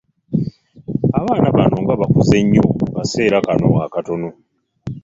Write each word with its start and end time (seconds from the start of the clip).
Abaana 1.19 1.47
bano 1.55 1.75
nga 1.83 1.93
bakuze 2.01 2.35
nnyo 2.41 2.63
mu 2.79 2.85
kaseera 2.95 3.37
kano 3.45 3.69
akatono. 3.85 4.27